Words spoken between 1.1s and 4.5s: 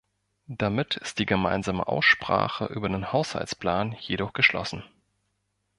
die gemeinsame Aussprache über den Haushaltsplan jedoch